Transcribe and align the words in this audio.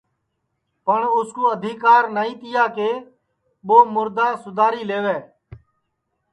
پٹؔ 0.85 1.01
اُس 1.17 1.29
کُو 1.35 1.43
آدیکار 1.53 2.03
نائی 2.15 2.33
تیا 2.41 2.63
کہ 2.75 2.89
ٻو 3.67 3.77
مُردا 3.93 4.27
سُداری 4.43 4.81
لئیوے 4.89 5.17